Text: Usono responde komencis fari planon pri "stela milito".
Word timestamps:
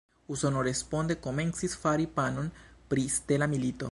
Usono 0.35 0.63
responde 0.67 1.17
komencis 1.25 1.77
fari 1.83 2.09
planon 2.15 2.51
pri 2.95 3.05
"stela 3.19 3.53
milito". 3.57 3.89